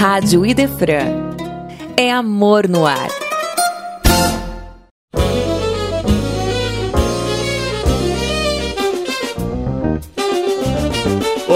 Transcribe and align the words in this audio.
Rádio 0.00 0.46
Idefran. 0.46 1.36
É 1.94 2.10
amor 2.10 2.66
no 2.66 2.86
ar. 2.86 3.29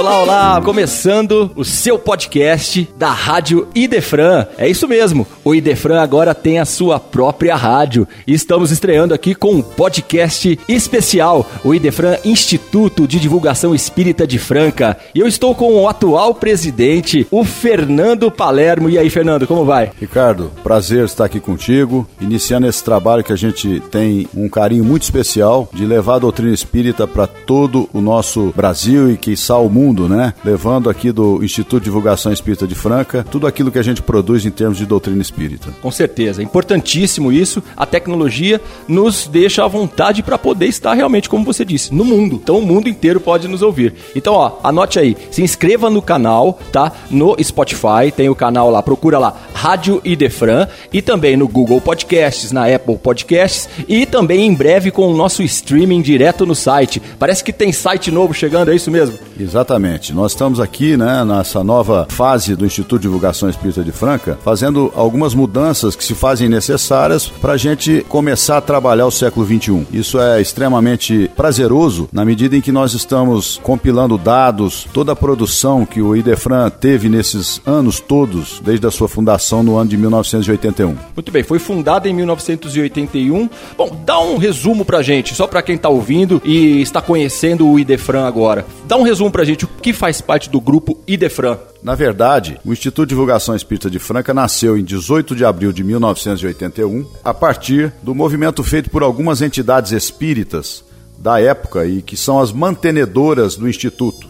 Olá, 0.04 0.20
olá! 0.20 0.60
Começando 0.62 1.50
o 1.56 1.64
seu 1.64 1.98
podcast 1.98 2.86
da 2.94 3.10
Rádio 3.10 3.66
Idefran. 3.74 4.46
É 4.58 4.68
isso 4.68 4.86
mesmo, 4.86 5.26
o 5.42 5.54
Idefran 5.54 5.98
agora 5.98 6.34
tem 6.34 6.58
a 6.58 6.66
sua 6.66 7.00
própria 7.00 7.56
rádio. 7.56 8.06
E 8.26 8.34
estamos 8.34 8.70
estreando 8.70 9.14
aqui 9.14 9.34
com 9.34 9.54
um 9.54 9.62
podcast 9.62 10.60
especial, 10.68 11.50
o 11.64 11.74
Idefran 11.74 12.18
Instituto 12.22 13.08
de 13.08 13.18
Divulgação 13.18 13.74
Espírita 13.74 14.26
de 14.26 14.38
Franca. 14.38 14.94
E 15.14 15.20
eu 15.20 15.26
estou 15.26 15.54
com 15.54 15.72
o 15.72 15.88
atual 15.88 16.34
presidente, 16.34 17.26
o 17.30 17.42
Fernando 17.42 18.30
Palermo. 18.30 18.90
E 18.90 18.98
aí, 18.98 19.08
Fernando, 19.08 19.46
como 19.46 19.64
vai? 19.64 19.90
Ricardo, 19.98 20.52
prazer 20.62 21.06
estar 21.06 21.24
aqui 21.24 21.40
contigo, 21.40 22.06
iniciando 22.20 22.66
esse 22.66 22.84
trabalho 22.84 23.24
que 23.24 23.32
a 23.32 23.36
gente 23.36 23.80
tem 23.90 24.28
um 24.36 24.50
carinho 24.50 24.84
muito 24.84 25.04
especial 25.04 25.66
de 25.72 25.86
levar 25.86 26.16
a 26.16 26.18
doutrina 26.18 26.52
espírita 26.52 27.06
para 27.06 27.26
todo 27.26 27.88
o 27.90 28.02
nosso 28.02 28.52
Brasil 28.54 29.10
e, 29.10 29.16
quiçá, 29.16 29.56
o 29.56 29.70
mundo 29.70 29.93
mundo, 29.94 30.08
né? 30.08 30.34
Levando 30.44 30.90
aqui 30.90 31.12
do 31.12 31.42
Instituto 31.44 31.80
de 31.80 31.84
Divulgação 31.84 32.32
Espírita 32.32 32.66
de 32.66 32.74
Franca 32.74 33.24
tudo 33.30 33.46
aquilo 33.46 33.70
que 33.70 33.78
a 33.78 33.82
gente 33.82 34.02
produz 34.02 34.44
em 34.44 34.50
termos 34.50 34.76
de 34.76 34.84
doutrina 34.84 35.22
espírita. 35.22 35.70
Com 35.80 35.90
certeza, 35.90 36.42
importantíssimo 36.42 37.30
isso. 37.30 37.62
A 37.76 37.86
tecnologia 37.86 38.60
nos 38.88 39.28
deixa 39.28 39.64
à 39.64 39.68
vontade 39.68 40.22
para 40.22 40.36
poder 40.36 40.66
estar 40.66 40.94
realmente, 40.94 41.28
como 41.28 41.44
você 41.44 41.64
disse, 41.64 41.94
no 41.94 42.04
mundo. 42.04 42.40
Então 42.42 42.58
o 42.58 42.66
mundo 42.66 42.88
inteiro 42.88 43.20
pode 43.20 43.46
nos 43.46 43.62
ouvir. 43.62 43.94
Então, 44.16 44.34
ó, 44.34 44.58
anote 44.64 44.98
aí, 44.98 45.16
se 45.30 45.42
inscreva 45.42 45.88
no 45.88 46.02
canal, 46.02 46.58
tá? 46.72 46.90
No 47.10 47.36
Spotify, 47.40 48.10
tem 48.14 48.28
o 48.28 48.34
canal 48.34 48.70
lá, 48.70 48.82
procura 48.82 49.18
lá, 49.18 49.36
Rádio 49.54 50.00
Idefran, 50.04 50.66
e 50.92 51.00
também 51.00 51.36
no 51.36 51.46
Google 51.46 51.80
Podcasts, 51.80 52.50
na 52.50 52.66
Apple 52.66 52.96
Podcasts, 52.96 53.68
e 53.88 54.06
também 54.06 54.46
em 54.46 54.54
breve 54.54 54.90
com 54.90 55.06
o 55.06 55.16
nosso 55.16 55.42
streaming 55.42 56.02
direto 56.02 56.44
no 56.44 56.54
site. 56.54 57.00
Parece 57.18 57.44
que 57.44 57.52
tem 57.52 57.70
site 57.72 58.10
novo 58.10 58.34
chegando, 58.34 58.70
é 58.70 58.74
isso 58.74 58.90
mesmo? 58.90 59.18
Exatamente. 59.38 59.83
Exatamente. 59.84 60.14
Nós 60.14 60.32
estamos 60.32 60.60
aqui, 60.60 60.96
né, 60.96 61.24
nessa 61.24 61.62
nova 61.62 62.06
fase 62.08 62.56
do 62.56 62.64
Instituto 62.64 63.00
de 63.00 63.02
Divulgação 63.02 63.50
Espírita 63.50 63.84
de 63.84 63.92
Franca, 63.92 64.38
fazendo 64.42 64.90
algumas 64.96 65.34
mudanças 65.34 65.94
que 65.94 66.02
se 66.02 66.14
fazem 66.14 66.48
necessárias 66.48 67.28
para 67.28 67.52
a 67.52 67.56
gente 67.56 68.04
começar 68.08 68.56
a 68.56 68.60
trabalhar 68.60 69.06
o 69.06 69.10
século 69.10 69.46
XXI. 69.46 69.86
Isso 69.92 70.18
é 70.18 70.40
extremamente 70.40 71.30
prazeroso 71.36 72.08
na 72.12 72.24
medida 72.24 72.56
em 72.56 72.60
que 72.60 72.72
nós 72.72 72.94
estamos 72.94 73.60
compilando 73.62 74.16
dados, 74.16 74.86
toda 74.92 75.12
a 75.12 75.16
produção 75.16 75.84
que 75.84 76.00
o 76.00 76.16
Idefran 76.16 76.70
teve 76.70 77.08
nesses 77.08 77.60
anos 77.66 78.00
todos, 78.00 78.60
desde 78.64 78.86
a 78.86 78.90
sua 78.90 79.08
fundação 79.08 79.62
no 79.62 79.76
ano 79.76 79.90
de 79.90 79.96
1981. 79.96 80.96
Muito 81.14 81.30
bem, 81.30 81.42
foi 81.42 81.58
fundada 81.58 82.08
em 82.08 82.14
1981. 82.14 83.50
Bom, 83.76 84.02
dá 84.04 84.18
um 84.18 84.38
resumo 84.38 84.84
para 84.84 85.02
gente, 85.02 85.34
só 85.34 85.46
para 85.46 85.62
quem 85.62 85.76
está 85.76 85.88
ouvindo 85.88 86.40
e 86.44 86.80
está 86.80 87.02
conhecendo 87.02 87.68
o 87.68 87.78
Idefran 87.78 88.26
agora. 88.26 88.64
Dá 88.86 88.96
um 88.96 89.02
resumo 89.02 89.30
para 89.30 89.44
gente 89.44 89.66
que 89.82 89.92
faz 89.92 90.20
parte 90.20 90.48
do 90.48 90.60
grupo 90.60 90.98
Idefran. 91.06 91.58
Na 91.82 91.94
verdade, 91.94 92.58
o 92.64 92.72
Instituto 92.72 93.06
de 93.06 93.10
Divulgação 93.10 93.54
Espírita 93.54 93.90
de 93.90 93.98
Franca 93.98 94.32
nasceu 94.32 94.78
em 94.78 94.82
18 94.82 95.36
de 95.36 95.44
abril 95.44 95.72
de 95.72 95.84
1981, 95.84 97.06
a 97.22 97.34
partir 97.34 97.92
do 98.02 98.14
movimento 98.14 98.62
feito 98.62 98.88
por 98.88 99.02
algumas 99.02 99.42
entidades 99.42 99.92
espíritas 99.92 100.82
da 101.18 101.40
época 101.40 101.86
e 101.86 102.02
que 102.02 102.16
são 102.16 102.40
as 102.40 102.52
mantenedoras 102.52 103.56
do 103.56 103.68
Instituto, 103.68 104.26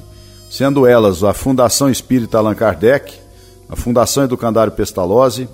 sendo 0.51 0.87
elas 0.87 1.23
a 1.23 1.33
Fundação 1.33 1.89
Espírita 1.89 2.39
Allan 2.39 2.55
Kardec, 2.55 3.15
a 3.69 3.77
Fundação 3.77 4.25
Educandário 4.25 4.73
Pestalozzi, 4.73 5.49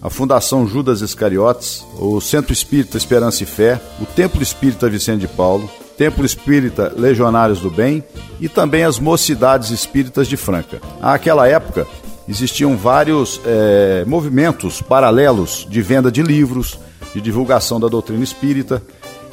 a 0.00 0.10
Fundação 0.10 0.66
Judas 0.66 1.00
Iscariotes, 1.00 1.84
o 1.98 2.20
Centro 2.20 2.52
Espírita 2.52 2.96
Esperança 2.96 3.42
e 3.42 3.46
Fé, 3.46 3.80
o 4.00 4.06
Templo 4.06 4.42
Espírita 4.42 4.88
Vicente 4.88 5.20
de 5.20 5.28
Paulo, 5.28 5.68
Templo 5.96 6.24
Espírita 6.24 6.92
Legionários 6.96 7.60
do 7.60 7.70
Bem 7.70 8.04
e 8.40 8.48
também 8.48 8.84
as 8.84 8.98
Mocidades 8.98 9.70
Espíritas 9.70 10.28
de 10.28 10.36
Franca. 10.36 10.80
Àquela 11.00 11.48
época, 11.48 11.86
existiam 12.28 12.76
vários 12.76 13.40
é, 13.44 14.04
movimentos 14.06 14.82
paralelos 14.82 15.66
de 15.68 15.80
venda 15.80 16.10
de 16.10 16.22
livros, 16.22 16.78
de 17.14 17.20
divulgação 17.20 17.80
da 17.80 17.88
doutrina 17.88 18.22
espírita. 18.22 18.82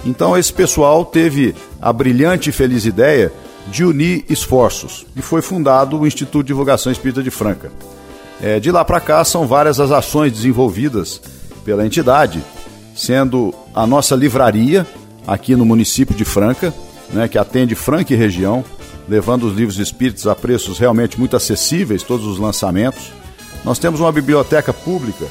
Então, 0.06 0.38
esse 0.38 0.53
pessoal 0.53 1.03
teve 1.06 1.56
a 1.81 1.91
brilhante 1.91 2.50
e 2.50 2.53
feliz 2.53 2.85
ideia 2.85 3.31
de 3.68 3.85
unir 3.85 4.25
esforços 4.29 5.06
e 5.16 5.22
foi 5.22 5.41
fundado 5.41 6.00
o 6.00 6.07
Instituto 6.07 6.44
de 6.44 6.47
Divulgação 6.47 6.91
Espírita 6.91 7.23
de 7.23 7.31
Franca. 7.31 7.72
É, 8.41 8.59
de 8.59 8.72
lá 8.72 8.84
para 8.84 9.00
cá, 9.00 9.23
são 9.23 9.47
várias 9.47 9.79
as 9.79 9.91
ações 9.91 10.31
desenvolvidas 10.34 11.22
pela 11.63 11.85
entidade, 11.85 12.44
sendo 12.96 13.53
a 13.73 13.88
nossa 13.88 14.16
livraria, 14.16 14.85
aqui 15.25 15.56
no 15.56 15.66
município 15.66 16.16
de 16.16 16.25
Franca, 16.25 16.73
né, 17.11 17.28
que 17.28 17.38
atende 17.38 17.75
Franca 17.75 18.13
e 18.13 18.17
região, 18.17 18.63
levando 19.07 19.44
os 19.44 19.56
livros 19.56 19.78
espíritos 19.79 20.28
a 20.28 20.35
preços 20.35 20.78
realmente 20.79 21.19
muito 21.19 21.35
acessíveis, 21.35 22.03
todos 22.03 22.25
os 22.25 22.39
lançamentos. 22.39 23.11
Nós 23.63 23.79
temos 23.79 24.00
uma 24.00 24.11
biblioteca 24.11 24.73
pública. 24.73 25.25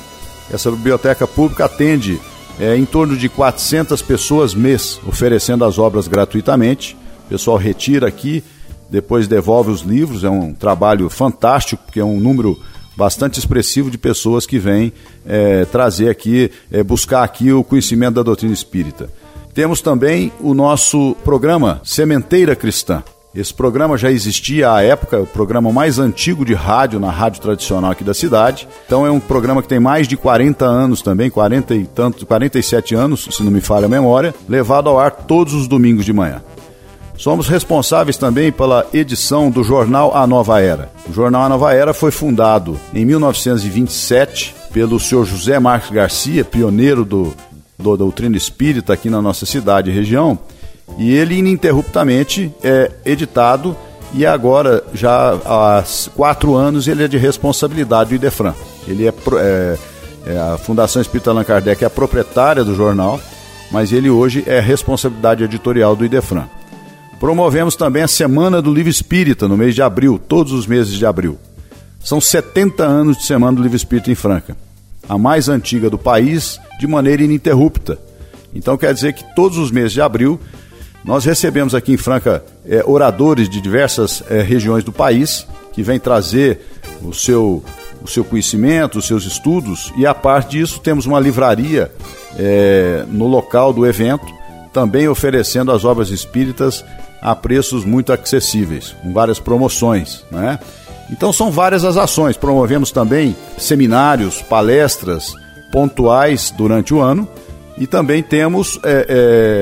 Essa 0.50 0.70
biblioteca 0.70 1.26
pública 1.26 1.64
atende 1.64 2.20
é, 2.58 2.76
em 2.76 2.84
torno 2.84 3.16
de 3.16 3.28
400 3.28 4.00
pessoas 4.02 4.54
mês, 4.54 5.00
oferecendo 5.06 5.64
as 5.64 5.78
obras 5.78 6.06
gratuitamente. 6.06 6.96
O 7.26 7.28
pessoal 7.30 7.56
retira 7.56 8.06
aqui, 8.06 8.44
depois 8.90 9.26
devolve 9.26 9.70
os 9.70 9.80
livros. 9.80 10.24
É 10.24 10.30
um 10.30 10.52
trabalho 10.52 11.08
fantástico, 11.08 11.82
porque 11.84 12.00
é 12.00 12.04
um 12.04 12.20
número 12.20 12.60
bastante 12.96 13.38
expressivo 13.38 13.90
de 13.90 13.96
pessoas 13.96 14.44
que 14.46 14.58
vêm 14.58 14.92
é, 15.24 15.64
trazer 15.64 16.10
aqui, 16.10 16.50
é, 16.70 16.82
buscar 16.82 17.22
aqui 17.22 17.52
o 17.52 17.64
conhecimento 17.64 18.14
da 18.14 18.22
doutrina 18.22 18.52
espírita. 18.52 19.08
Temos 19.54 19.82
também 19.82 20.32
o 20.40 20.54
nosso 20.54 21.14
programa 21.22 21.80
Sementeira 21.84 22.56
Cristã. 22.56 23.02
Esse 23.34 23.52
programa 23.52 23.98
já 23.98 24.10
existia 24.10 24.72
à 24.72 24.82
época, 24.82 25.20
o 25.20 25.26
programa 25.26 25.70
mais 25.70 25.98
antigo 25.98 26.42
de 26.42 26.54
rádio 26.54 26.98
na 26.98 27.10
rádio 27.10 27.42
tradicional 27.42 27.90
aqui 27.90 28.02
da 28.02 28.14
cidade. 28.14 28.66
Então 28.86 29.06
é 29.06 29.10
um 29.10 29.20
programa 29.20 29.62
que 29.62 29.68
tem 29.68 29.78
mais 29.78 30.08
de 30.08 30.16
40 30.16 30.64
anos 30.64 31.02
também, 31.02 31.30
40 31.30 31.74
e 31.74 31.84
tanto, 31.84 32.24
47 32.24 32.94
anos, 32.94 33.28
se 33.30 33.42
não 33.42 33.50
me 33.50 33.60
falha 33.60 33.86
a 33.86 33.90
memória, 33.90 34.34
levado 34.48 34.88
ao 34.88 34.98
ar 34.98 35.10
todos 35.10 35.52
os 35.52 35.68
domingos 35.68 36.06
de 36.06 36.14
manhã. 36.14 36.42
Somos 37.18 37.46
responsáveis 37.46 38.16
também 38.16 38.50
pela 38.50 38.86
edição 38.92 39.50
do 39.50 39.62
jornal 39.62 40.16
A 40.16 40.26
Nova 40.26 40.60
Era. 40.60 40.90
O 41.08 41.12
jornal 41.12 41.42
A 41.42 41.48
Nova 41.48 41.74
Era 41.74 41.92
foi 41.92 42.10
fundado 42.10 42.78
em 42.94 43.04
1927 43.04 44.54
pelo 44.72 44.98
senhor 44.98 45.26
José 45.26 45.58
Marques 45.58 45.90
Garcia, 45.90 46.42
pioneiro 46.42 47.04
do 47.04 47.34
da 47.82 47.96
doutrina 47.96 48.36
espírita 48.36 48.92
aqui 48.92 49.10
na 49.10 49.20
nossa 49.20 49.44
cidade 49.44 49.90
e 49.90 49.94
região, 49.94 50.38
e 50.98 51.12
ele 51.12 51.36
ininterruptamente 51.36 52.52
é 52.62 52.90
editado 53.04 53.76
e 54.14 54.26
agora 54.26 54.84
já 54.92 55.32
há 55.44 55.84
quatro 56.14 56.54
anos 56.54 56.86
ele 56.86 57.04
é 57.04 57.08
de 57.08 57.16
responsabilidade 57.16 58.10
do 58.10 58.16
IDEFRAN. 58.16 58.54
Ele 58.86 59.06
é, 59.06 59.14
é, 59.36 59.78
é, 60.26 60.38
a 60.38 60.58
Fundação 60.58 61.00
Espírita 61.00 61.30
Allan 61.30 61.44
Kardec 61.44 61.82
é 61.82 61.86
a 61.86 61.90
proprietária 61.90 62.62
do 62.62 62.74
jornal, 62.74 63.18
mas 63.70 63.90
ele 63.90 64.10
hoje 64.10 64.44
é 64.46 64.60
responsabilidade 64.60 65.44
editorial 65.44 65.96
do 65.96 66.04
IDEFRAN. 66.04 66.46
Promovemos 67.18 67.74
também 67.74 68.02
a 68.02 68.08
Semana 68.08 68.60
do 68.60 68.72
Livro 68.72 68.90
Espírita 68.90 69.48
no 69.48 69.56
mês 69.56 69.74
de 69.74 69.80
abril, 69.80 70.18
todos 70.18 70.52
os 70.52 70.66
meses 70.66 70.94
de 70.94 71.06
abril. 71.06 71.38
São 72.00 72.20
70 72.20 72.84
anos 72.84 73.16
de 73.16 73.24
Semana 73.24 73.56
do 73.56 73.62
Livro 73.62 73.76
Espírita 73.76 74.10
em 74.10 74.14
Franca 74.14 74.56
a 75.08 75.18
mais 75.18 75.48
antiga 75.48 75.90
do 75.90 75.98
país, 75.98 76.60
de 76.78 76.86
maneira 76.86 77.22
ininterrupta. 77.22 77.98
Então 78.54 78.76
quer 78.76 78.92
dizer 78.92 79.12
que 79.14 79.24
todos 79.34 79.58
os 79.58 79.70
meses 79.70 79.92
de 79.92 80.00
abril 80.00 80.38
nós 81.04 81.24
recebemos 81.24 81.74
aqui 81.74 81.92
em 81.92 81.96
Franca 81.96 82.44
é, 82.64 82.82
oradores 82.86 83.48
de 83.48 83.60
diversas 83.60 84.22
é, 84.30 84.40
regiões 84.40 84.84
do 84.84 84.92
país 84.92 85.46
que 85.72 85.82
vêm 85.82 85.98
trazer 85.98 86.60
o 87.02 87.12
seu, 87.12 87.64
o 88.00 88.06
seu 88.06 88.24
conhecimento, 88.24 88.98
os 88.98 89.06
seus 89.06 89.24
estudos, 89.24 89.92
e 89.96 90.06
a 90.06 90.14
parte 90.14 90.58
disso 90.58 90.78
temos 90.78 91.06
uma 91.06 91.18
livraria 91.18 91.90
é, 92.36 93.04
no 93.08 93.26
local 93.26 93.72
do 93.72 93.86
evento, 93.86 94.26
também 94.72 95.08
oferecendo 95.08 95.72
as 95.72 95.84
obras 95.84 96.10
espíritas 96.10 96.84
a 97.20 97.34
preços 97.34 97.84
muito 97.84 98.12
acessíveis, 98.12 98.94
com 99.02 99.12
várias 99.12 99.40
promoções. 99.40 100.24
Né? 100.30 100.58
Então 101.12 101.32
são 101.32 101.50
várias 101.50 101.84
as 101.84 101.96
ações. 101.96 102.36
Promovemos 102.36 102.90
também 102.90 103.36
seminários, 103.58 104.40
palestras 104.40 105.34
pontuais 105.70 106.52
durante 106.56 106.94
o 106.94 107.00
ano 107.00 107.28
e 107.76 107.86
também 107.86 108.22
temos 108.22 108.80
é, 108.82 109.06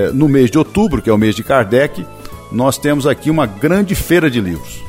é, 0.08 0.12
no 0.12 0.28
mês 0.28 0.50
de 0.50 0.58
outubro, 0.58 1.02
que 1.02 1.10
é 1.10 1.12
o 1.12 1.18
mês 1.18 1.34
de 1.34 1.42
Kardec, 1.42 2.06
nós 2.50 2.78
temos 2.78 3.06
aqui 3.06 3.30
uma 3.30 3.46
grande 3.46 3.94
feira 3.94 4.30
de 4.30 4.40
livros 4.40 4.80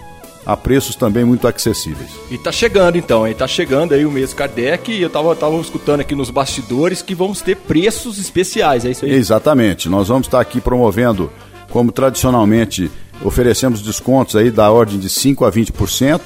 a 0.44 0.58
preços 0.58 0.96
também 0.96 1.24
muito 1.24 1.48
acessíveis. 1.48 2.10
E 2.32 2.38
tá 2.38 2.52
chegando 2.52 2.98
então, 2.98 3.28
hein? 3.28 3.36
Tá 3.36 3.48
chegando 3.48 3.94
aí 3.94 4.06
o 4.06 4.12
mês 4.12 4.34
Kardec 4.34 4.92
e 4.92 5.02
eu 5.02 5.10
tava, 5.10 5.36
tava 5.36 5.56
escutando 5.58 6.02
aqui 6.02 6.16
nos 6.16 6.32
bastidores 6.32 7.02
que 7.04 7.14
vamos 7.14 7.42
ter 7.42 7.56
preços 7.56 8.18
especiais, 8.18 8.84
é 8.84 8.90
isso 8.90 9.06
aí? 9.06 9.12
Exatamente. 9.12 9.88
Nós 9.88 10.08
vamos 10.08 10.26
estar 10.26 10.42
aqui 10.42 10.60
promovendo, 10.60 11.32
como 11.70 11.92
tradicionalmente 11.92 12.90
oferecemos 13.24 13.84
descontos 13.84 14.36
aí 14.36 14.50
da 14.50 14.72
ordem 14.72 14.98
de 14.98 15.10
5 15.10 15.46
a 15.46 15.52
20% 15.52 16.22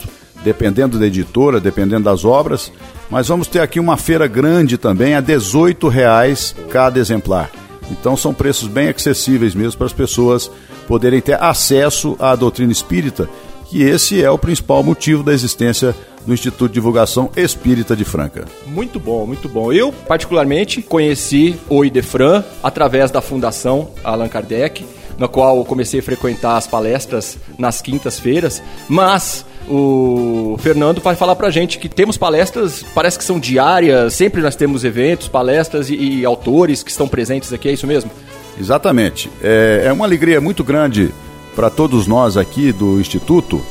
dependendo 0.46 1.00
da 1.00 1.08
editora, 1.08 1.60
dependendo 1.60 2.04
das 2.04 2.24
obras. 2.24 2.72
Mas 3.10 3.28
vamos 3.28 3.48
ter 3.48 3.60
aqui 3.60 3.80
uma 3.80 3.98
feira 3.98 4.28
grande 4.28 4.78
também, 4.78 5.16
a 5.16 5.20
18 5.20 5.88
reais 5.88 6.56
cada 6.70 7.00
exemplar. 7.00 7.50
Então 7.90 8.16
são 8.16 8.34
preços 8.34 8.68
bem 8.68 8.88
acessíveis 8.90 9.56
mesmo 9.56 9.78
para 9.78 9.88
as 9.88 9.94
pessoas 9.94 10.50
poderem 10.88 11.20
ter 11.20 11.42
acesso 11.42 12.16
à 12.20 12.36
doutrina 12.36 12.72
espírita, 12.72 13.28
que 13.68 13.82
esse 13.82 14.24
é 14.24 14.30
o 14.30 14.38
principal 14.38 14.84
motivo 14.84 15.24
da 15.24 15.34
existência 15.34 15.96
do 16.26 16.34
Instituto 16.34 16.70
de 16.70 16.76
Divulgação 16.76 17.30
Espírita 17.36 17.96
de 17.96 18.06
Franca. 18.06 18.46
Muito 18.68 19.00
bom, 19.00 19.26
muito 19.26 19.50
bom. 19.50 19.72
Eu, 19.72 19.92
particularmente, 19.92 20.82
conheci 20.82 21.56
o 21.70 21.84
Idefran 21.84 22.44
através 22.64 23.12
da 23.12 23.22
Fundação 23.22 23.90
Allan 24.04 24.28
Kardec, 24.28 24.86
na 25.18 25.28
qual 25.28 25.64
comecei 25.66 26.00
a 26.00 26.04
frequentar 26.04 26.58
as 26.58 26.68
palestras 26.68 27.38
nas 27.58 27.82
quintas-feiras, 27.82 28.62
mas 28.90 29.46
o 29.68 30.58
Fernando 30.60 31.02
vai 31.02 31.16
falar 31.16 31.36
pra 31.36 31.50
gente 31.50 31.78
que 31.80 31.90
temos 31.90 32.18
palestras, 32.18 32.86
parece 32.94 33.18
que 33.18 33.24
são 33.24 33.40
diárias, 33.40 34.14
sempre 34.14 34.42
nós 34.42 34.56
temos 34.56 34.84
eventos, 34.84 35.28
palestras 35.28 35.90
e, 35.90 35.96
e 35.96 36.26
autores 36.26 36.84
que 36.84 36.92
estão 36.92 37.08
presentes 37.08 37.52
aqui, 37.52 37.70
é 37.70 37.74
isso 37.74 37.88
mesmo? 37.88 38.12
Exatamente. 38.60 39.30
É, 39.42 39.84
é 39.86 39.94
uma 39.94 40.06
alegria 40.06 40.40
muito 40.40 40.64
grande 40.64 41.12
para 41.56 41.70
todos 41.70 42.08
nós 42.08 42.38
aqui 42.38 42.72
do 42.72 43.00
Instituto, 43.00 43.62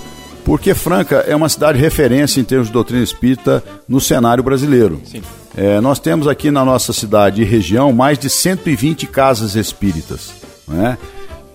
porque 0.45 0.75
Franca 0.75 1.25
é 1.27 1.35
uma 1.35 1.49
cidade 1.49 1.79
referência 1.79 2.41
em 2.41 2.45
termos 2.45 2.69
de 2.69 2.73
doutrina 2.73 3.03
espírita 3.03 3.63
no 3.89 4.01
cenário 4.01 4.43
brasileiro. 4.43 5.01
É, 5.57 5.81
nós 5.81 5.99
temos 5.99 6.27
aqui 6.27 6.51
na 6.51 6.65
nossa 6.65 6.93
cidade 6.93 7.43
e 7.43 7.45
região 7.45 7.93
mais 7.93 8.19
de 8.19 8.29
120 8.29 9.07
casas 9.07 9.55
espíritas. 9.55 10.33
Né? 10.67 10.99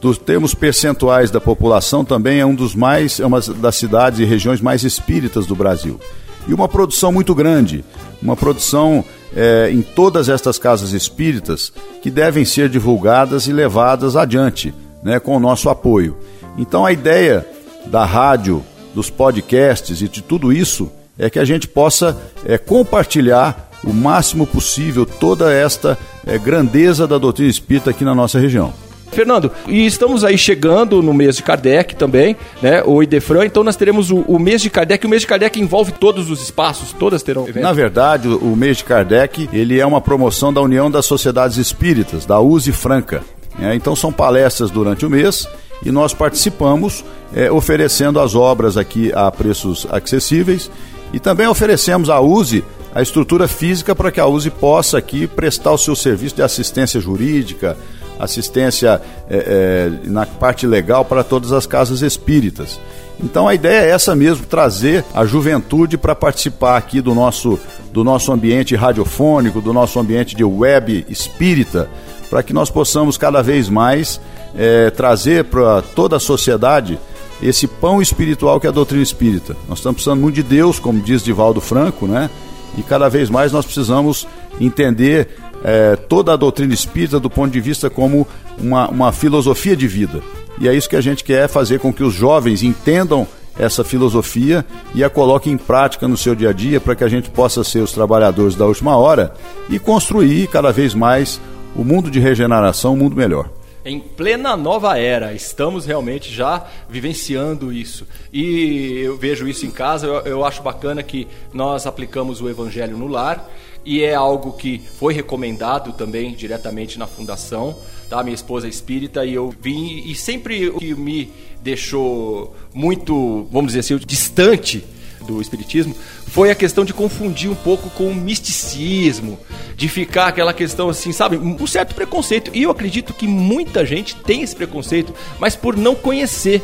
Dos 0.02 0.18
termos 0.18 0.54
percentuais 0.54 1.30
da 1.30 1.42
população, 1.42 2.06
também 2.06 2.40
é 2.40 2.46
um 2.46 2.56
dos 2.56 2.74
mais, 2.74 3.20
é 3.20 3.26
uma 3.26 3.42
das 3.42 3.76
cidades 3.76 4.20
e 4.20 4.26
regiões 4.26 4.62
mais 4.62 4.84
espíritas 4.84 5.46
do 5.46 5.56
Brasil. 5.56 6.00
E 6.48 6.54
uma 6.54 6.68
produção 6.68 7.12
muito 7.12 7.36
grande, 7.36 7.84
uma 8.22 8.36
produção 8.36 9.04
é, 9.36 9.70
em 9.72 9.82
todas 9.82 10.30
estas 10.30 10.58
casas 10.58 10.94
espíritas 10.94 11.72
que 12.02 12.10
devem 12.10 12.46
ser 12.46 12.70
divulgadas 12.70 13.48
e 13.48 13.54
levadas 13.54 14.16
adiante, 14.16 14.74
né, 15.04 15.20
com 15.20 15.36
o 15.36 15.40
nosso 15.40 15.70
apoio. 15.70 16.18
Então 16.58 16.86
a 16.86 16.92
ideia 16.92 17.46
da 17.86 18.06
rádio, 18.06 18.64
dos 18.94 19.10
podcasts 19.10 20.02
e 20.02 20.08
de 20.08 20.22
tudo 20.22 20.52
isso 20.52 20.92
é 21.18 21.30
que 21.30 21.40
a 21.40 21.46
gente 21.46 21.68
possa 21.68 22.18
é, 22.46 22.58
compartilhar 22.58 23.70
o 23.84 23.94
máximo 23.94 24.48
possível 24.48 25.06
toda 25.06 25.54
esta 25.54 25.98
é, 26.26 26.38
grandeza 26.38 27.06
da 27.06 27.18
doutrina 27.18 27.50
espírita 27.50 27.90
aqui 27.92 28.04
na 28.04 28.16
nossa 28.16 28.40
região. 28.40 28.74
Fernando, 29.12 29.52
e 29.68 29.86
estamos 29.86 30.24
aí 30.24 30.38
chegando 30.38 31.02
no 31.02 31.14
mês 31.14 31.36
de 31.36 31.44
Kardec 31.44 31.96
também, 31.96 32.36
né? 32.62 32.84
O 32.86 33.02
Idefran, 33.02 33.46
então 33.46 33.64
nós 33.64 33.76
teremos 33.76 34.12
o, 34.12 34.18
o 34.22 34.40
mês 34.40 34.62
de 34.62 34.70
Kardec. 34.70 35.06
O 35.06 35.10
mês 35.10 35.22
de 35.22 35.28
Kardec 35.28 35.60
envolve 35.60 35.92
todos 35.92 36.30
os 36.30 36.42
espaços, 36.42 36.94
todas 36.94 37.24
terão 37.24 37.44
eventos? 37.44 37.62
Na 37.62 37.74
verdade, 37.74 38.28
o, 38.28 38.38
o 38.38 38.56
mês 38.56 38.78
de 38.78 38.84
Kardec, 38.84 39.50
ele 39.52 39.80
é 39.80 39.86
uma 39.86 40.02
promoção 40.02 40.54
da 40.54 40.62
União 40.62 40.90
das 40.90 41.06
Sociedades 41.06 41.58
Espíritas, 41.58 42.26
da 42.26 42.40
USE 42.40 42.72
Franca. 42.72 43.24
É, 43.62 43.76
então 43.76 43.96
são 43.96 44.12
palestras 44.12 44.72
durante 44.72 45.06
o 45.06 45.10
mês 45.10 45.48
e 45.84 45.92
nós 45.92 46.14
participamos 46.14 47.04
é, 47.34 47.52
oferecendo 47.52 48.20
as 48.20 48.36
obras 48.36 48.78
aqui 48.78 49.12
a 49.14 49.30
preços 49.30 49.86
acessíveis 49.90 50.72
e 51.12 51.20
também 51.20 51.48
oferecemos 51.48 52.10
à 52.10 52.22
USE 52.22 52.64
a 52.94 53.02
estrutura 53.02 53.48
física 53.48 53.96
para 53.96 54.12
que 54.12 54.20
a 54.20 54.26
USE 54.26 54.50
possa 54.50 54.98
aqui 54.98 55.28
prestar 55.28 55.72
o 55.72 55.78
seu 55.78 55.96
serviço 55.96 56.36
de 56.36 56.42
assistência 56.42 57.00
jurídica, 57.00 57.78
assistência 58.20 59.02
é, 59.30 59.38
é, 59.38 60.10
na 60.10 60.26
parte 60.26 60.68
legal 60.68 61.06
para 61.06 61.24
todas 61.24 61.52
as 61.52 61.66
casas 61.66 62.02
espíritas. 62.02 62.80
Então 63.22 63.48
a 63.48 63.56
ideia 63.56 63.86
é 63.86 63.90
essa 63.92 64.16
mesmo, 64.16 64.46
trazer 64.46 65.04
a 65.14 65.26
juventude 65.26 65.98
para 65.98 66.16
participar 66.16 66.78
aqui 66.78 67.02
do 67.02 67.14
nosso, 67.16 67.60
do 67.92 68.04
nosso 68.04 68.32
ambiente 68.32 68.76
radiofônico, 68.76 69.62
do 69.62 69.74
nosso 69.74 70.00
ambiente 70.00 70.36
de 70.36 70.44
web 70.44 71.06
espírita, 71.10 71.90
para 72.30 72.44
que 72.44 72.54
nós 72.54 72.70
possamos 72.70 73.18
cada 73.18 73.42
vez 73.42 73.68
mais 73.68 74.22
é, 74.56 74.90
trazer 74.90 75.46
para 75.46 75.82
toda 75.82 76.18
a 76.18 76.20
sociedade 76.20 77.00
esse 77.42 77.68
pão 77.68 78.02
espiritual 78.02 78.60
que 78.60 78.68
é 78.68 78.70
a 78.70 78.74
doutrina 78.74 79.04
espírita. 79.04 79.56
Nós 79.68 79.80
estamos 79.80 79.96
precisando 79.96 80.22
muito 80.22 80.36
de 80.36 80.44
Deus, 80.44 80.80
como 80.80 81.02
diz 81.02 81.24
Divaldo 81.24 81.62
Franco, 81.62 82.06
né? 82.06 82.30
E 82.78 82.84
cada 82.84 83.10
vez 83.10 83.30
mais 83.30 83.52
nós 83.52 83.66
precisamos 83.66 84.28
entender 84.60 85.30
é, 85.64 85.96
toda 85.96 86.34
a 86.34 86.38
doutrina 86.38 86.74
espírita 86.74 87.20
do 87.20 87.30
ponto 87.30 87.52
de 87.52 87.60
vista 87.60 87.90
como 87.90 88.28
uma, 88.58 88.88
uma 88.90 89.12
filosofia 89.12 89.76
de 89.76 89.88
vida. 89.88 90.22
E 90.60 90.68
é 90.68 90.74
isso 90.74 90.90
que 90.90 90.96
a 90.96 91.02
gente 91.02 91.24
quer 91.24 91.48
fazer 91.48 91.80
com 91.80 91.94
que 91.94 92.04
os 92.04 92.14
jovens 92.14 92.64
entendam 92.64 93.28
essa 93.58 93.84
filosofia 93.84 94.66
e 94.96 95.04
a 95.04 95.10
coloquem 95.10 95.54
em 95.54 95.58
prática 95.58 96.08
no 96.08 96.18
seu 96.18 96.34
dia 96.34 96.50
a 96.50 96.54
dia 96.54 96.80
para 96.80 96.96
que 96.96 97.04
a 97.04 97.10
gente 97.10 97.30
possa 97.30 97.64
ser 97.64 97.80
os 97.80 97.92
trabalhadores 97.92 98.56
da 98.56 98.66
última 98.66 98.96
hora 98.96 99.34
e 99.70 99.78
construir 99.78 100.48
cada 100.48 100.72
vez 100.72 100.94
mais 100.94 101.42
o 101.76 101.84
mundo 101.84 102.10
de 102.10 102.20
regeneração, 102.20 102.94
um 102.94 102.98
mundo 102.98 103.16
melhor 103.16 103.50
em 103.86 104.00
plena 104.00 104.56
nova 104.56 104.98
era. 104.98 105.34
Estamos 105.34 105.86
realmente 105.86 106.32
já 106.34 106.66
vivenciando 106.88 107.72
isso. 107.72 108.06
E 108.32 109.00
eu 109.04 109.18
vejo 109.18 109.48
isso 109.48 109.66
em 109.66 109.72
casa, 109.72 110.06
eu, 110.06 110.14
eu, 110.26 110.46
acho 110.46 110.62
bacana 110.62 111.02
que 111.02 111.28
nós 111.54 111.88
aplicamos 111.88 112.42
o 112.42 112.50
Evangelho 112.50 112.98
no 112.98 113.08
lar 113.08 113.50
e 113.86 114.04
é 114.04 114.14
algo 114.14 114.54
que 114.54 114.82
foi 114.98 115.14
recomendado 115.14 115.94
também 115.94 116.34
diretamente 116.34 117.00
na 117.00 117.08
fundação. 117.08 117.78
Tá? 118.10 118.24
Minha 118.24 118.36
esposa 118.36 118.68
é 118.68 118.70
espírita 118.70 119.26
e 119.26 119.34
eu 119.34 119.54
vim 119.62 120.04
e 120.06 120.16
sempre 120.16 120.70
o 120.70 120.80
que 120.80 120.96
me 120.96 121.32
deixou 121.62 122.56
muito, 122.74 123.48
vamos 123.52 123.74
dizer 123.74 123.80
assim, 123.80 123.98
distante 124.06 124.84
do 125.28 125.42
espiritismo 125.42 125.96
foi 126.30 126.52
a 126.52 126.56
questão 126.56 126.86
de 126.86 126.94
confundir 126.94 127.50
um 127.50 127.56
pouco 127.56 127.90
com 127.90 128.08
o 128.08 128.16
misticismo, 128.16 129.38
de 129.76 129.88
ficar 129.88 130.28
aquela 130.28 130.54
questão 130.54 130.90
assim, 130.90 131.12
sabe, 131.12 131.38
um 131.38 131.68
certo 131.68 131.96
preconceito. 131.96 132.52
E 132.54 132.64
eu 132.64 132.72
acredito 132.72 133.14
que 133.14 133.28
muita 133.28 133.86
gente 133.86 134.16
tem 134.16 134.42
esse 134.42 134.56
preconceito, 134.56 135.14
mas 135.40 135.56
por 135.56 135.76
não 135.76 135.96
conhecer 135.96 136.62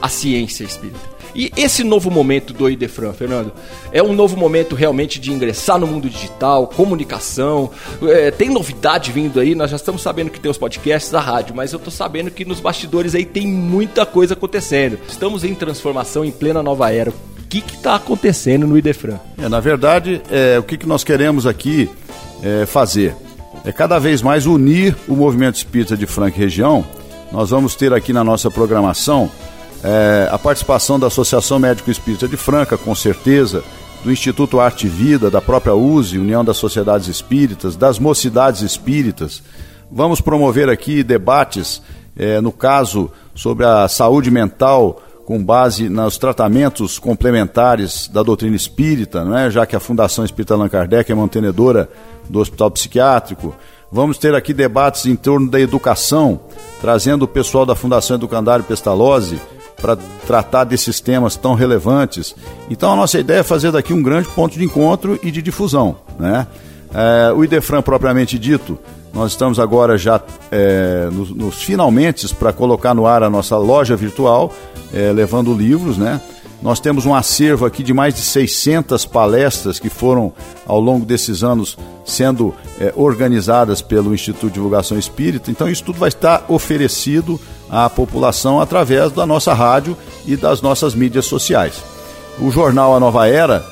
a 0.00 0.08
ciência 0.08 0.64
espírita. 0.64 1.11
E 1.34 1.50
esse 1.56 1.82
novo 1.82 2.10
momento 2.10 2.52
do 2.52 2.68
Idefran, 2.68 3.12
Fernando, 3.12 3.52
é 3.90 4.02
um 4.02 4.12
novo 4.12 4.36
momento 4.36 4.74
realmente 4.74 5.18
de 5.18 5.32
ingressar 5.32 5.78
no 5.78 5.86
mundo 5.86 6.08
digital, 6.08 6.66
comunicação. 6.66 7.70
É, 8.02 8.30
tem 8.30 8.50
novidade 8.50 9.10
vindo 9.10 9.40
aí, 9.40 9.54
nós 9.54 9.70
já 9.70 9.76
estamos 9.76 10.02
sabendo 10.02 10.30
que 10.30 10.38
tem 10.38 10.50
os 10.50 10.58
podcasts, 10.58 11.14
a 11.14 11.20
rádio, 11.20 11.54
mas 11.54 11.72
eu 11.72 11.78
estou 11.78 11.92
sabendo 11.92 12.30
que 12.30 12.44
nos 12.44 12.60
bastidores 12.60 13.14
aí 13.14 13.24
tem 13.24 13.46
muita 13.46 14.04
coisa 14.04 14.34
acontecendo. 14.34 14.98
Estamos 15.08 15.44
em 15.44 15.54
transformação 15.54 16.24
em 16.24 16.30
plena 16.30 16.62
nova 16.62 16.92
era. 16.92 17.10
O 17.10 17.14
que 17.48 17.58
está 17.58 17.96
acontecendo 17.96 18.66
no 18.66 18.76
Idefran? 18.78 19.18
É, 19.38 19.48
na 19.48 19.60
verdade, 19.60 20.22
é, 20.30 20.58
o 20.58 20.62
que, 20.62 20.78
que 20.78 20.86
nós 20.86 21.04
queremos 21.04 21.46
aqui 21.46 21.88
é, 22.42 22.66
fazer? 22.66 23.14
É 23.64 23.70
cada 23.70 23.98
vez 23.98 24.22
mais 24.22 24.46
unir 24.46 24.96
o 25.06 25.14
movimento 25.14 25.56
espírita 25.56 25.96
de 25.96 26.06
Franca 26.06 26.36
região. 26.36 26.84
Nós 27.30 27.50
vamos 27.50 27.74
ter 27.74 27.92
aqui 27.92 28.12
na 28.12 28.24
nossa 28.24 28.50
programação 28.50 29.30
é, 29.82 30.28
a 30.30 30.38
participação 30.38 30.98
da 30.98 31.08
Associação 31.08 31.58
Médico 31.58 31.90
Espírita 31.90 32.28
de 32.28 32.36
Franca, 32.36 32.78
com 32.78 32.94
certeza, 32.94 33.64
do 34.04 34.12
Instituto 34.12 34.60
Arte 34.60 34.86
e 34.86 34.90
Vida, 34.90 35.30
da 35.30 35.40
própria 35.40 35.74
USE, 35.74 36.18
União 36.18 36.44
das 36.44 36.56
Sociedades 36.56 37.08
Espíritas, 37.08 37.76
das 37.76 37.98
Mocidades 37.98 38.62
Espíritas. 38.62 39.42
Vamos 39.90 40.20
promover 40.20 40.68
aqui 40.68 41.02
debates, 41.02 41.82
é, 42.16 42.40
no 42.40 42.52
caso, 42.52 43.10
sobre 43.34 43.64
a 43.64 43.88
saúde 43.88 44.30
mental 44.30 45.02
com 45.24 45.42
base 45.42 45.88
nos 45.88 46.18
tratamentos 46.18 46.98
complementares 46.98 48.08
da 48.08 48.22
doutrina 48.22 48.56
espírita, 48.56 49.24
não 49.24 49.36
é? 49.36 49.50
já 49.50 49.64
que 49.64 49.76
a 49.76 49.80
Fundação 49.80 50.24
Espírita 50.24 50.54
Allan 50.54 50.68
Kardec 50.68 51.10
é 51.10 51.14
mantenedora 51.14 51.88
do 52.28 52.40
Hospital 52.40 52.70
Psiquiátrico. 52.72 53.54
Vamos 53.90 54.18
ter 54.18 54.34
aqui 54.34 54.52
debates 54.52 55.06
em 55.06 55.14
torno 55.14 55.48
da 55.48 55.60
educação, 55.60 56.40
trazendo 56.80 57.24
o 57.24 57.28
pessoal 57.28 57.64
da 57.64 57.76
Fundação 57.76 58.16
Educandário 58.16 58.64
Pestalozzi, 58.64 59.40
para 59.82 59.96
tratar 60.26 60.62
desses 60.62 61.00
temas 61.00 61.34
tão 61.34 61.54
relevantes. 61.54 62.34
Então 62.70 62.92
a 62.92 62.96
nossa 62.96 63.18
ideia 63.18 63.40
é 63.40 63.42
fazer 63.42 63.72
daqui 63.72 63.92
um 63.92 64.02
grande 64.02 64.28
ponto 64.28 64.56
de 64.56 64.64
encontro 64.64 65.18
e 65.22 65.30
de 65.32 65.42
difusão. 65.42 65.96
Né? 66.18 66.46
É, 66.94 67.32
o 67.32 67.42
Idefran 67.42 67.82
propriamente 67.82 68.38
dito, 68.38 68.78
nós 69.12 69.32
estamos 69.32 69.58
agora 69.58 69.98
já 69.98 70.20
é, 70.50 71.08
nos, 71.12 71.30
nos 71.30 71.62
finalmente 71.62 72.32
para 72.34 72.52
colocar 72.52 72.94
no 72.94 73.06
ar 73.06 73.24
a 73.24 73.28
nossa 73.28 73.58
loja 73.58 73.96
virtual, 73.96 74.54
é, 74.94 75.12
levando 75.12 75.52
livros, 75.52 75.98
né? 75.98 76.20
Nós 76.62 76.78
temos 76.78 77.04
um 77.04 77.12
acervo 77.12 77.66
aqui 77.66 77.82
de 77.82 77.92
mais 77.92 78.14
de 78.14 78.20
600 78.20 79.04
palestras 79.04 79.80
que 79.80 79.90
foram, 79.90 80.32
ao 80.64 80.78
longo 80.78 81.04
desses 81.04 81.42
anos, 81.42 81.76
sendo 82.04 82.54
é, 82.78 82.92
organizadas 82.94 83.82
pelo 83.82 84.14
Instituto 84.14 84.46
de 84.46 84.54
Divulgação 84.54 84.96
Espírita. 84.96 85.50
Então, 85.50 85.68
isso 85.68 85.82
tudo 85.82 85.98
vai 85.98 86.08
estar 86.08 86.44
oferecido 86.48 87.40
à 87.72 87.88
população 87.88 88.60
através 88.60 89.10
da 89.10 89.24
nossa 89.24 89.54
rádio 89.54 89.96
e 90.26 90.36
das 90.36 90.60
nossas 90.60 90.94
mídias 90.94 91.24
sociais. 91.24 91.82
O 92.38 92.50
jornal 92.50 92.94
A 92.94 93.00
Nova 93.00 93.26
Era, 93.26 93.64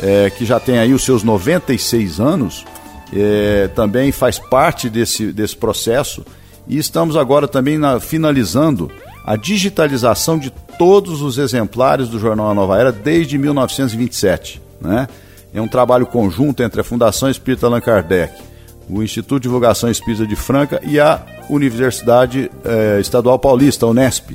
é, 0.00 0.30
que 0.30 0.44
já 0.44 0.60
tem 0.60 0.78
aí 0.78 0.94
os 0.94 1.04
seus 1.04 1.24
96 1.24 2.20
anos, 2.20 2.64
é, 3.12 3.68
também 3.74 4.12
faz 4.12 4.38
parte 4.38 4.88
desse, 4.88 5.32
desse 5.32 5.56
processo 5.56 6.24
e 6.68 6.78
estamos 6.78 7.16
agora 7.16 7.48
também 7.48 7.78
na, 7.78 7.98
finalizando 7.98 8.90
a 9.24 9.34
digitalização 9.34 10.38
de 10.38 10.50
todos 10.78 11.20
os 11.22 11.36
exemplares 11.36 12.08
do 12.08 12.18
jornal 12.18 12.50
A 12.50 12.54
Nova 12.54 12.78
Era 12.78 12.92
desde 12.92 13.36
1927. 13.36 14.62
Né? 14.80 15.08
É 15.52 15.60
um 15.60 15.66
trabalho 15.68 16.06
conjunto 16.06 16.62
entre 16.62 16.80
a 16.80 16.84
Fundação 16.84 17.28
Espírita 17.28 17.66
Allan 17.66 17.80
Kardec, 17.80 18.32
o 18.88 19.02
Instituto 19.02 19.40
de 19.40 19.48
Divulgação 19.48 19.90
Espírita 19.90 20.26
de 20.26 20.36
Franca 20.36 20.80
e 20.82 20.98
a 20.98 21.20
Universidade 21.48 22.50
eh, 22.64 22.98
Estadual 23.00 23.38
Paulista, 23.38 23.86
a 23.86 23.88
Unesp. 23.88 24.30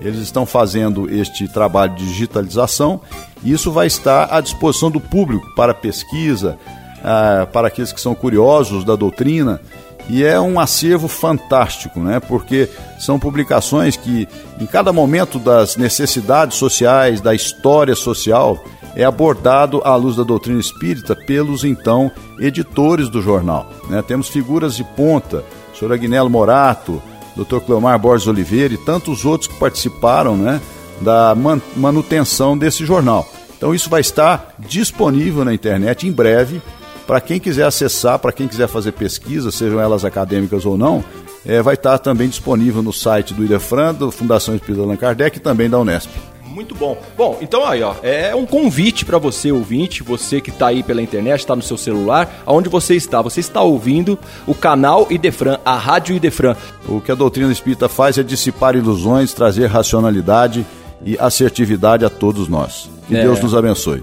Eles 0.00 0.20
estão 0.20 0.44
fazendo 0.44 1.08
este 1.12 1.46
trabalho 1.46 1.94
de 1.94 2.04
digitalização 2.06 3.00
e 3.44 3.52
isso 3.52 3.70
vai 3.70 3.86
estar 3.86 4.32
à 4.34 4.40
disposição 4.40 4.90
do 4.90 5.00
público 5.00 5.46
para 5.54 5.72
pesquisa, 5.72 6.58
ah, 7.04 7.46
para 7.52 7.68
aqueles 7.68 7.92
que 7.92 8.00
são 8.00 8.14
curiosos 8.14 8.84
da 8.84 8.96
doutrina. 8.96 9.60
E 10.08 10.24
é 10.24 10.40
um 10.40 10.58
acervo 10.58 11.06
fantástico, 11.06 12.00
né? 12.00 12.18
porque 12.18 12.68
são 12.98 13.20
publicações 13.20 13.96
que, 13.96 14.28
em 14.60 14.66
cada 14.66 14.92
momento 14.92 15.38
das 15.38 15.76
necessidades 15.76 16.56
sociais, 16.56 17.20
da 17.20 17.32
história 17.32 17.94
social, 17.94 18.62
é 18.94 19.04
abordado 19.04 19.80
à 19.84 19.94
luz 19.96 20.16
da 20.16 20.22
doutrina 20.22 20.60
espírita 20.60 21.16
pelos 21.16 21.64
então 21.64 22.10
editores 22.38 23.08
do 23.08 23.22
jornal. 23.22 23.70
Né? 23.88 24.02
Temos 24.02 24.28
figuras 24.28 24.76
de 24.76 24.84
ponta, 24.84 25.44
o 25.72 25.78
senhor 25.78 25.92
Agnello 25.92 26.28
Morato, 26.28 27.02
Dr. 27.36 27.60
Cleomar 27.60 27.98
Borges 27.98 28.26
Oliveira 28.26 28.74
e 28.74 28.78
tantos 28.78 29.24
outros 29.24 29.48
que 29.48 29.58
participaram 29.58 30.36
né, 30.36 30.60
da 31.00 31.34
manutenção 31.76 32.56
desse 32.56 32.84
jornal. 32.84 33.26
Então 33.56 33.74
isso 33.74 33.88
vai 33.88 34.00
estar 34.00 34.54
disponível 34.58 35.44
na 35.44 35.54
internet 35.54 36.06
em 36.06 36.12
breve 36.12 36.60
para 37.06 37.20
quem 37.20 37.40
quiser 37.40 37.64
acessar, 37.64 38.18
para 38.18 38.32
quem 38.32 38.46
quiser 38.46 38.68
fazer 38.68 38.92
pesquisa, 38.92 39.50
sejam 39.50 39.80
elas 39.80 40.04
acadêmicas 40.04 40.64
ou 40.64 40.78
não, 40.78 41.04
é, 41.44 41.60
vai 41.60 41.74
estar 41.74 41.98
também 41.98 42.28
disponível 42.28 42.82
no 42.82 42.92
site 42.92 43.34
do 43.34 43.44
Idefran, 43.44 43.94
da 43.94 44.10
Fundação 44.10 44.54
Espírita 44.54 44.82
Allan 44.82 44.96
Kardec 44.96 45.36
e 45.36 45.40
também 45.40 45.68
da 45.68 45.78
Unesp. 45.78 46.10
Muito 46.52 46.74
bom. 46.74 46.98
Bom, 47.16 47.38
então 47.40 47.66
aí, 47.66 47.82
ó, 47.82 47.94
é 48.02 48.34
um 48.34 48.44
convite 48.44 49.04
para 49.04 49.18
você 49.18 49.50
ouvinte, 49.50 50.02
você 50.02 50.40
que 50.40 50.50
está 50.50 50.66
aí 50.68 50.82
pela 50.82 51.00
internet, 51.00 51.40
está 51.40 51.56
no 51.56 51.62
seu 51.62 51.76
celular, 51.76 52.42
aonde 52.44 52.68
você 52.68 52.94
está? 52.94 53.22
Você 53.22 53.40
está 53.40 53.62
ouvindo 53.62 54.18
o 54.46 54.54
canal 54.54 55.06
Idefran, 55.10 55.58
a 55.64 55.76
Rádio 55.76 56.14
Idefran. 56.14 56.54
O 56.86 57.00
que 57.00 57.10
a 57.10 57.14
doutrina 57.14 57.50
espírita 57.50 57.88
faz 57.88 58.18
é 58.18 58.22
dissipar 58.22 58.76
ilusões, 58.76 59.32
trazer 59.32 59.66
racionalidade 59.66 60.66
e 61.04 61.16
assertividade 61.18 62.04
a 62.04 62.10
todos 62.10 62.48
nós. 62.48 62.90
Que 63.08 63.16
é. 63.16 63.22
Deus 63.22 63.40
nos 63.40 63.54
abençoe. 63.54 64.02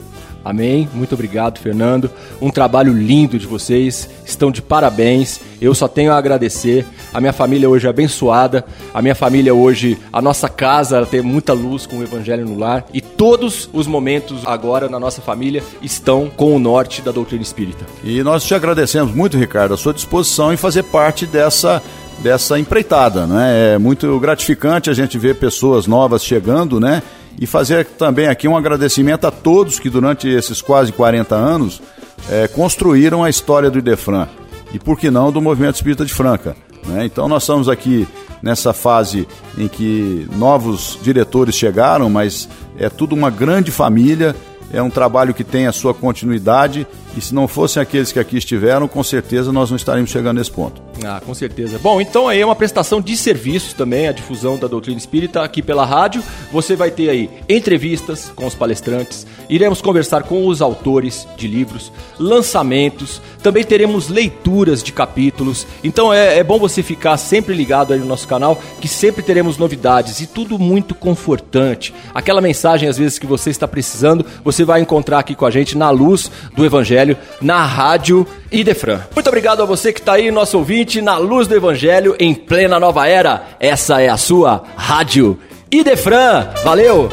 Amém. 0.50 0.90
Muito 0.96 1.14
obrigado, 1.14 1.60
Fernando. 1.60 2.10
Um 2.42 2.50
trabalho 2.50 2.92
lindo 2.92 3.38
de 3.38 3.46
vocês. 3.46 4.10
Estão 4.26 4.50
de 4.50 4.64
parabéns. 4.64 5.40
Eu 5.62 5.76
só 5.76 5.88
tenho 5.88 6.12
a 6.12 6.18
agradecer. 6.18 6.88
A 7.14 7.22
minha 7.22 7.32
família 7.32 7.70
hoje 7.70 7.86
é 7.86 7.90
abençoada. 7.92 8.66
A 8.92 9.00
minha 9.00 9.14
família 9.14 9.54
hoje, 9.54 9.96
a 10.12 10.20
nossa 10.22 10.50
casa 10.50 11.06
tem 11.06 11.22
muita 11.22 11.54
luz 11.54 11.86
com 11.86 11.98
o 11.98 12.04
evangelho 12.04 12.48
no 12.48 12.58
lar 12.58 12.84
e 12.92 13.00
todos 13.00 13.70
os 13.72 13.86
momentos 13.86 14.42
agora 14.44 14.90
na 14.90 15.00
nossa 15.00 15.22
família 15.22 15.64
estão 15.84 16.32
com 16.36 16.56
o 16.56 16.60
norte 16.60 17.04
da 17.04 17.12
doutrina 17.12 17.44
espírita. 17.44 17.86
E 18.04 18.24
nós 18.24 18.44
te 18.44 18.56
agradecemos 18.56 19.14
muito, 19.14 19.38
Ricardo, 19.38 19.76
a 19.76 19.78
sua 19.78 19.94
disposição 19.94 20.52
em 20.52 20.58
fazer 20.58 20.84
parte 20.84 21.28
dessa 21.28 21.80
dessa 22.20 22.60
empreitada, 22.60 23.26
né? 23.26 23.76
É 23.76 23.78
muito 23.78 24.20
gratificante 24.20 24.90
a 24.90 24.94
gente 24.94 25.18
ver 25.18 25.36
pessoas 25.36 25.88
novas 25.88 26.22
chegando, 26.22 26.78
né? 26.78 27.02
E 27.40 27.48
fazer 27.48 27.86
também 27.86 28.28
aqui 28.28 28.48
um 28.48 28.58
agradecimento 28.58 29.26
a 29.26 29.32
todos 29.32 29.80
que 29.80 29.90
durante 29.90 30.28
esses 30.28 30.62
quase 30.62 30.92
40 30.92 31.34
anos 31.36 31.82
é, 32.30 32.50
construíram 32.50 33.24
a 33.24 33.30
história 33.30 33.72
do 33.72 33.80
Idefran 33.80 34.28
e, 34.74 34.78
por 34.78 35.00
que 35.00 35.10
não, 35.10 35.32
do 35.32 35.42
Movimento 35.42 35.76
Espírita 35.76 36.06
de 36.06 36.14
Franca. 36.14 36.56
Né? 36.86 37.06
Então, 37.06 37.30
nós 37.30 37.44
estamos 37.44 37.70
aqui 37.70 38.06
nessa 38.44 38.74
fase 38.74 39.28
em 39.58 39.70
que 39.70 40.28
novos 40.36 41.00
diretores 41.02 41.56
chegaram, 41.56 42.10
mas 42.10 42.50
é 42.78 42.90
tudo 42.90 43.16
uma 43.16 43.30
grande 43.30 43.72
família 43.72 44.36
é 44.72 44.82
um 44.82 44.90
trabalho 44.90 45.34
que 45.34 45.44
tem 45.44 45.68
a 45.68 45.72
sua 45.72 45.94
continuidade 45.94 46.86
e 47.16 47.22
se 47.22 47.34
não 47.34 47.48
fossem 47.48 47.82
aqueles 47.82 48.12
que 48.12 48.20
aqui 48.20 48.38
estiveram, 48.38 48.88
com 48.88 49.04
certeza 49.04 49.52
nós 49.52 49.70
não 49.70 49.78
estaríamos 49.78 50.12
chegando 50.12 50.38
nesse 50.38 50.52
ponto. 50.52 50.82
Ah, 51.04 51.22
com 51.26 51.34
certeza. 51.34 51.80
Bom, 51.80 52.00
então 52.02 52.28
aí 52.28 52.42
é 52.42 52.46
uma 52.46 52.56
prestação 52.56 53.02
de 53.02 53.16
serviços 53.16 53.74
também, 53.74 54.08
a 54.08 54.12
difusão 54.12 54.58
da 54.58 54.68
doutrina 54.68 54.98
espírita 54.98 55.44
aqui 55.44 55.62
pela 55.62 55.86
rádio. 55.86 56.24
Você 56.52 56.76
vai 56.76 56.92
ter 56.92 57.10
aí 57.10 57.30
entrevistas 57.48 58.32
com 58.36 58.46
os 58.46 58.56
palestrantes, 58.56 59.26
iremos 59.50 59.82
conversar 59.82 60.24
com 60.24 60.46
os 60.48 60.62
autores 60.62 61.28
de 61.38 61.48
livros, 61.48 61.92
lançamentos, 62.20 63.22
também 63.42 63.64
teremos 63.64 64.10
leituras 64.10 64.84
de 64.84 64.92
capítulos. 64.92 65.66
Então 65.84 66.14
é, 66.14 66.40
é 66.40 66.44
bom 66.44 66.60
você 66.60 66.84
ficar 66.84 67.18
sempre 67.18 67.54
ligado 67.54 67.94
aí 67.94 68.00
no 68.00 68.06
nosso 68.06 68.28
canal, 68.28 68.62
que 68.82 68.88
sempre 68.88 69.24
teremos 69.24 69.58
novidades 69.58 70.20
e 70.20 70.28
tudo 70.28 70.60
muito 70.60 70.94
confortante. 70.94 71.94
Aquela 72.14 72.42
mensagem, 72.42 72.88
às 72.88 72.98
vezes, 72.98 73.18
que 73.18 73.26
você 73.26 73.50
está 73.50 73.68
precisando, 73.68 74.26
você 74.44 74.64
vai 74.64 74.82
encontrar 74.82 75.20
aqui 75.20 75.36
com 75.36 75.46
a 75.46 75.52
gente 75.52 75.78
na 75.78 75.90
luz 75.90 76.32
do 76.56 76.66
Evangelho, 77.00 77.18
na 77.42 77.66
rádio 77.66 78.28
Idefran. 78.52 79.02
Muito 79.16 79.28
obrigado 79.28 79.62
a 79.62 79.66
você 79.66 79.94
que 79.94 80.00
está 80.00 80.14
aí, 80.14 80.32
nosso 80.32 80.58
ouvinte, 80.58 81.02
na 81.02 81.18
luz 81.18 81.48
do 81.48 81.56
Evangelho, 81.56 82.16
em 82.20 82.34
plena 82.34 82.80
nova 82.80 83.08
era. 83.08 83.44
Essa 83.60 84.02
é 84.02 84.10
a 84.10 84.18
sua 84.18 84.64
rádio 84.76 85.40
Idefran. 85.72 86.50
Valeu! 86.64 87.10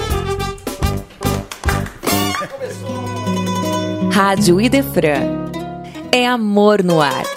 Rádio 4.12 4.60
Idefran. 4.60 5.46
É 6.10 6.26
amor 6.26 6.82
no 6.82 7.00
ar. 7.00 7.35